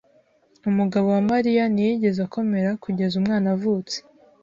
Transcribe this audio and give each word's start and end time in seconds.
Umugabo 0.69 1.07
wa 1.15 1.21
Mariya 1.31 1.63
ntiyigeze 1.73 2.19
akomera 2.27 2.69
kugeza 2.83 3.13
umwana 3.21 3.47
avutse. 3.55 3.97